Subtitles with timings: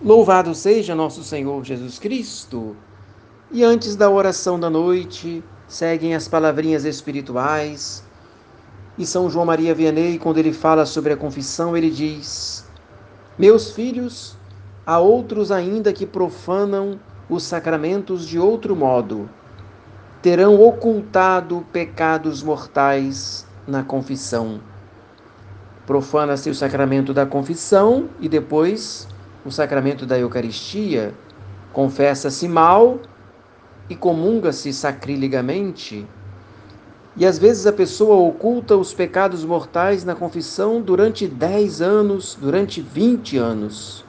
[0.00, 2.76] Louvado seja nosso Senhor Jesus Cristo.
[3.50, 8.04] E antes da oração da noite, seguem as palavrinhas espirituais.
[8.96, 12.64] E São João Maria Vianney, quando ele fala sobre a confissão, ele diz:
[13.36, 14.36] Meus filhos,
[14.86, 19.28] há outros ainda que profanam os sacramentos de outro modo.
[20.22, 24.60] Terão ocultado pecados mortais na confissão.
[25.84, 29.08] Profana-se o sacramento da confissão e depois
[29.48, 31.14] o sacramento da Eucaristia,
[31.72, 33.00] confessa-se mal
[33.88, 36.06] e comunga-se sacrilegamente.
[37.16, 42.80] E às vezes a pessoa oculta os pecados mortais na confissão durante 10 anos, durante
[42.80, 44.04] 20 anos.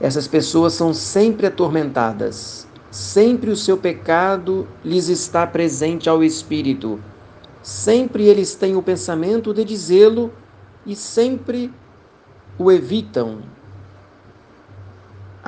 [0.00, 2.68] Essas pessoas são sempre atormentadas.
[2.90, 7.00] Sempre o seu pecado lhes está presente ao espírito.
[7.62, 10.32] Sempre eles têm o pensamento de dizê-lo
[10.86, 11.72] e sempre
[12.58, 13.38] o evitam,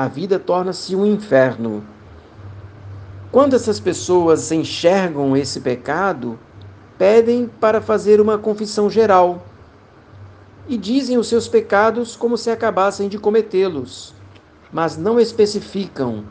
[0.00, 1.84] a vida torna-se um inferno.
[3.30, 6.38] Quando essas pessoas enxergam esse pecado,
[6.96, 9.42] pedem para fazer uma confissão geral
[10.66, 14.14] e dizem os seus pecados como se acabassem de cometê-los,
[14.72, 16.24] mas não especificam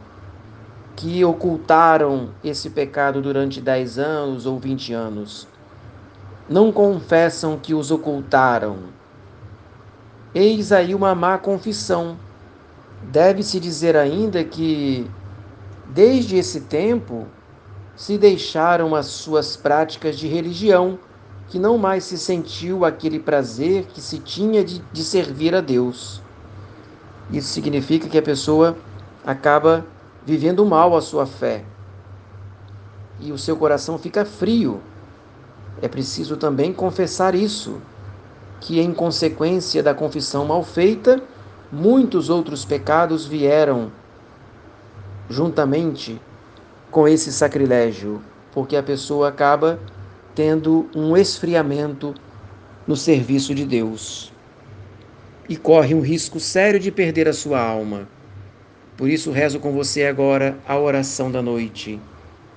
[0.96, 5.48] que ocultaram esse pecado durante 10 anos ou 20 anos.
[6.50, 8.78] Não confessam que os ocultaram.
[10.34, 12.18] Eis aí uma má confissão
[13.04, 15.10] Deve-se dizer ainda que,
[15.88, 17.28] desde esse tempo,
[17.96, 21.00] se deixaram as suas práticas de religião,
[21.48, 26.22] que não mais se sentiu aquele prazer que se tinha de, de servir a Deus.
[27.32, 28.78] Isso significa que a pessoa
[29.26, 29.86] acaba
[30.26, 31.64] vivendo mal a sua fé
[33.20, 34.82] e o seu coração fica frio.
[35.82, 37.82] É preciso também confessar isso,
[38.60, 41.22] que em consequência da confissão mal feita,
[41.72, 43.92] muitos outros pecados vieram
[45.30, 46.20] juntamente
[46.90, 49.80] com esse sacrilégio, porque a pessoa acaba
[50.34, 52.14] tendo um esfriamento
[52.88, 54.32] no serviço de Deus
[55.48, 58.08] e corre um risco sério de perder a sua alma.
[58.98, 62.00] Por isso rezo com você agora a oração da noite.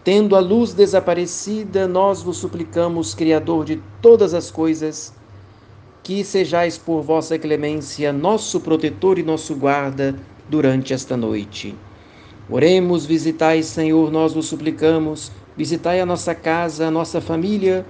[0.04, 5.12] Tendo a luz desaparecida, nós vos suplicamos, Criador de todas as coisas,
[6.02, 10.16] que sejais por vossa clemência nosso protetor e nosso guarda
[10.48, 11.74] durante esta noite.
[12.50, 17.86] Oremos, visitai, Senhor, nós vos suplicamos, visitai a nossa casa, a nossa família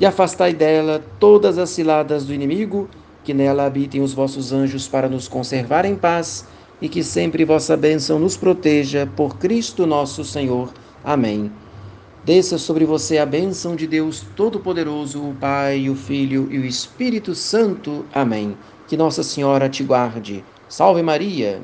[0.00, 2.88] e afastai dela todas as ciladas do inimigo,
[3.24, 6.46] que nela habitem os vossos anjos para nos conservar em paz
[6.80, 10.72] e que sempre vossa bênção nos proteja por Cristo nosso Senhor.
[11.02, 11.50] Amém.
[12.26, 17.36] Desça sobre você a bênção de Deus Todo-Poderoso, o Pai, o Filho e o Espírito
[17.36, 18.04] Santo.
[18.12, 18.58] Amém.
[18.88, 20.44] Que Nossa Senhora te guarde.
[20.68, 21.62] Salve Maria!